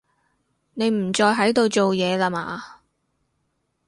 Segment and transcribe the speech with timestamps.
[0.73, 2.79] 你唔再喺度做嘢啦嘛